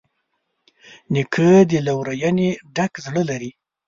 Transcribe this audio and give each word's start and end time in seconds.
نیکه 1.13 1.51
د 1.69 1.71
لورینې 1.87 2.49
ډک 2.75 2.93
زړه 3.05 3.21
لري. 3.29 3.51